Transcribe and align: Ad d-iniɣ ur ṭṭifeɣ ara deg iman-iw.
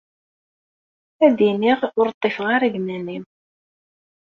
Ad 1.25 1.33
d-iniɣ 1.37 1.79
ur 1.99 2.07
ṭṭifeɣ 2.15 2.47
ara 2.55 2.67
deg 2.71 2.75
iman-iw. 2.79 3.23